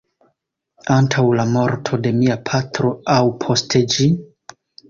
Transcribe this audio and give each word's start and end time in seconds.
Antaŭ 0.95 1.25
la 1.41 1.45
morto 1.51 2.01
de 2.07 2.13
mia 2.23 2.39
patro 2.51 2.95
aŭ 3.19 3.21
post 3.45 3.81
ĝi? 3.97 4.13